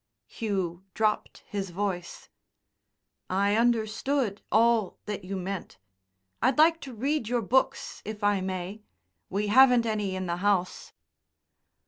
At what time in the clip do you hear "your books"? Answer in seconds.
7.29-8.01